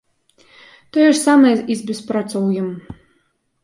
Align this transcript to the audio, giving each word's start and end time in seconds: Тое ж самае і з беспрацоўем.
Тое 0.97 1.05
ж 1.05 1.13
самае 1.27 1.53
і 1.59 1.73
з 1.83 1.89
беспрацоўем. 1.93 2.67